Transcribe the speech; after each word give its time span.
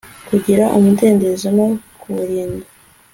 kugira 0.27 0.65
umudendezo 0.77 1.47
no 1.57 1.67
kuwurinda 1.99 2.65